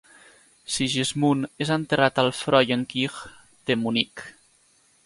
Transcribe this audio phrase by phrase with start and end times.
[0.75, 4.27] Sigismund és enterrat al "Frauenkirche" de Munic.